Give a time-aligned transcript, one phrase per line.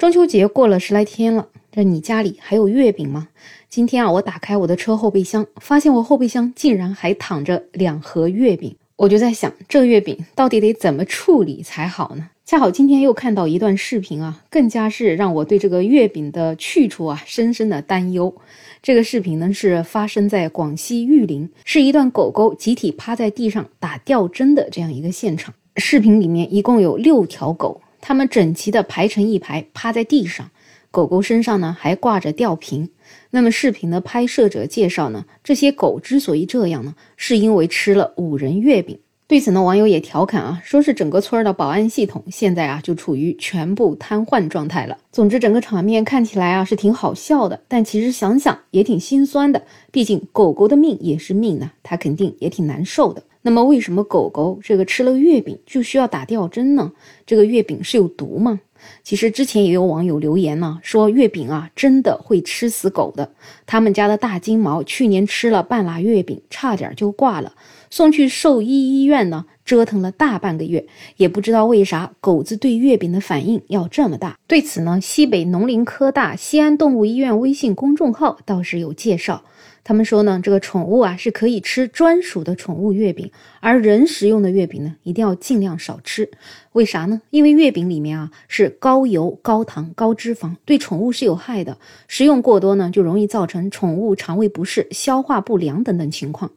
[0.00, 3.28] 中秋节过了十来天了，这你家里还有月饼吗？
[3.68, 8.74] 今天啊，我打开我的车后备箱，发现我后备箱竟然还躺着两盒月饼。
[8.96, 12.30] 我就在想，这月饼到底得怎么处理才好呢？
[12.46, 18.34] 恰好今天又看到一段视频啊，更加是让我对这个月饼的去处啊深深的担忧。
[18.82, 25.52] 这个视频呢是发生在广西玉林，是一段狗狗集体趴在地上打吊针的这样一个现场。
[25.76, 27.82] 视频里面一共有六条狗。
[28.00, 30.50] 它们整齐地排成一排，趴在地上，
[30.90, 32.88] 狗狗身上呢还挂着吊瓶。
[33.30, 38.98] 那么视频的拍摄者介绍呢，这些狗之所以这样呢，是因为吃了五仁月饼。
[39.26, 44.98] 对此呢，网友也调侃啊，说是整个村的保安系统现在啊就处于全部瘫痪状态了。
[45.12, 49.62] 总之，整个场面看起来啊是挺好笑的，但其实想想也挺心酸的。
[49.92, 53.22] 毕竟狗狗的命也是命呢，它肯定也挺难受的。
[53.42, 56.92] 那么，为什么狗狗这个吃了月饼就需要打吊针呢？
[57.24, 58.60] 这个月饼是有毒吗？
[59.02, 63.32] 其实之前也有网友留言呢，说月饼啊真的会吃死狗的。
[63.66, 67.54] 他们家的大金毛去年吃了半拉月饼，差点就挂了，
[67.90, 70.84] 送去兽医医院呢，折腾了大半个月，
[71.16, 74.36] 也不知道为啥狗子对月饼的反应要这么大。
[74.48, 79.40] 对此呢，西北农林科大西安动物医院微信公众号倒是有介绍。
[79.84, 86.28] 他们说呢，这个宠物啊是可以吃专属的宠物月饼，而人食用的月饼呢，一定要尽量少吃。
[86.72, 87.22] 为啥呢？
[87.30, 91.76] 因为月饼里面啊是高油、高糖、高脂肪，对宠物是有害的。
[92.08, 96.50] 食用过多呢，就容易造成宠物肠胃不适、消化不良等等情况。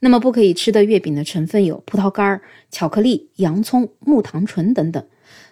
[0.00, 5.04] 那么不可以吃的月饼的成分有葡萄干、巧克力、洋葱、木糖醇等等。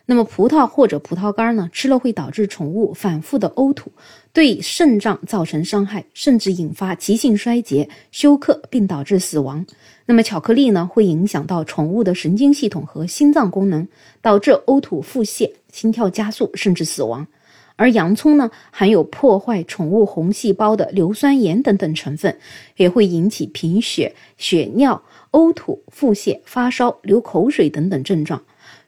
[0.08, 3.90] 那么葡萄或者葡萄干呢，吃了会导致宠物反复的呕吐，
[4.32, 9.66] 对肾脏造成伤害，甚至引发急性衰竭、休克，并导致死亡。
[10.06, 13.86] 那么巧克力呢，会影响到宠物的神经系统和心脏功能，
[14.22, 17.26] 导致呕吐、腹泻、心跳加速，甚至死亡。
[17.76, 22.38] 而洋葱呢，含有破坏宠物红细胞的硫酸盐等等成分，
[22.76, 28.42] 也会引起贫血、血尿、呕吐、腹泻、发烧、流口水等等症状。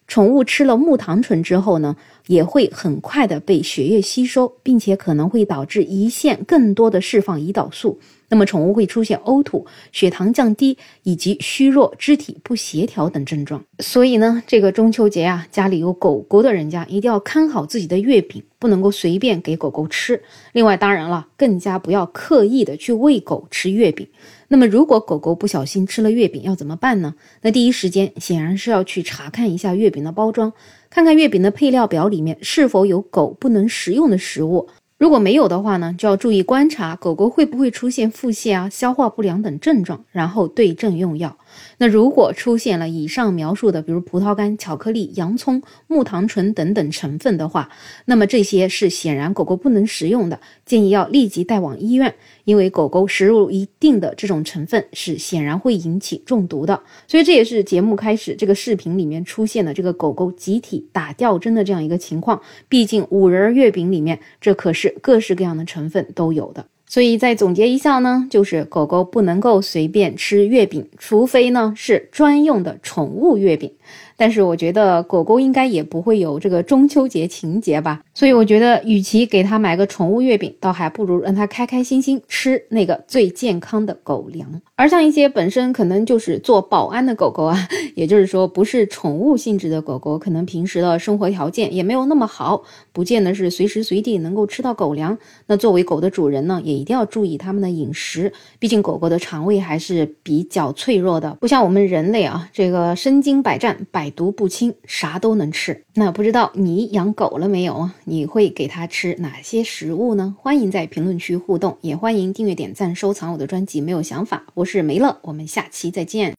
[0.07, 1.97] 宠物吃了木糖醇之后呢，
[2.29, 7.99] 也会很快的被血液吸收，并且可能会导致胰腺更多的释放胰岛素。
[8.31, 13.65] 那么宠物会出现呕吐、血糖降低以及虚弱、肢体不协调等症状。
[13.79, 20.23] 所以呢，这个中秋节啊，家里有狗狗的人家一定要看好自己的月饼，不能够随便给狗狗吃。
[20.53, 24.07] 另外，当然了，更加不要刻意的去喂狗吃月饼。
[24.49, 27.15] 那么，如果狗狗不小心吃了月饼，要怎么办呢？
[27.41, 30.53] 那第一时间显然是要去查看一下月饼的包装，
[30.91, 34.69] 看看月饼的配料表里面是否有狗不能食用的食物。
[34.99, 41.39] 如果没有的话呢，就要注意观察狗狗会不会出现腹泻啊、消化不良等症状，然后对症用药。
[41.79, 47.69] 那如果出现了以上描述的，比如葡萄干、巧克力、洋葱、木糖醇等等成分的话，
[48.07, 52.15] 那么这些是显然狗狗不能食用的，建议要立即带往医院。
[52.45, 62.41] 因为狗狗食入一定的这种成分是显然会引起中毒的，所以这也是节目开始这个视频里面出现的这个狗狗集体打吊针的这样一个情况。
[62.67, 66.65] 毕竟五仁月饼里面这可是各式各样的成分都有的。
[66.89, 73.71] 所以再总结一下呢，就是狗狗不能够随便吃月饼，除非呢是专用的宠物月饼。
[74.19, 84.61] 但是我觉得狗狗应该也不会有这个中秋节情节吧，所以我觉得与其给它买个宠物月饼，倒还不如让它开开心心吃那个最健康的狗粮。
[84.75, 87.57] 而像一些本身可能就是做保安的狗狗啊，
[87.95, 92.61] 也就是说不是宠物性质的狗狗，可能平时的生活条件也没有那么好，
[92.93, 95.17] 不见得是随时随地能够吃到狗粮。
[95.47, 104.08] 那作为狗的主人呢，也一定要注意它们的饮食，毕竟狗狗的肠胃还是比较脆弱的，不像我们人类啊，这个身经百战百。
[104.11, 105.85] 毒不侵，啥都能吃。
[105.95, 107.95] 那不知道你养狗了没有啊？
[108.05, 110.37] 你会给它吃哪些食物呢？
[110.39, 113.81] 欢迎在评论区互动，也欢迎订阅、点赞、收藏我的专辑。
[113.81, 116.37] 没有想法，我是梅乐，我们下期再见。